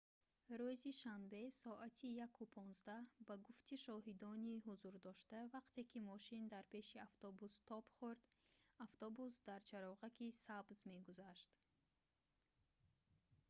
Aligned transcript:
рӯзи 0.59 0.91
шанбе 1.01 1.41
соати 1.61 2.07
1:15 2.25 3.27
ба 3.27 3.35
гуфти 3.45 3.75
шоҳидони 3.85 4.61
ҳузурдошта 4.67 5.39
вақте 5.55 5.81
ки 5.91 5.99
мошин 6.11 6.41
дар 6.53 6.65
пеши 6.73 6.97
автобус 7.07 7.53
тоб 7.69 7.85
хурд 7.95 8.21
автобус 8.87 9.33
дар 9.49 9.61
чароғаки 9.69 10.27
сабз 10.45 10.79
мегузашт 10.91 11.51